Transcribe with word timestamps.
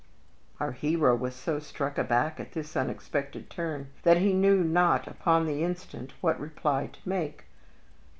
Our 0.59 0.71
hero 0.71 1.15
was 1.15 1.35
so 1.35 1.59
struck 1.59 1.99
aback 1.99 2.39
at 2.39 2.53
this 2.53 2.75
unexpected 2.75 3.51
turn 3.51 3.89
that 4.01 4.17
he 4.17 4.33
knew 4.33 4.63
not 4.63 5.05
upon 5.07 5.45
the 5.45 5.63
instant 5.63 6.13
what 6.21 6.39
reply 6.39 6.87
to 6.87 6.99
make. 7.07 7.43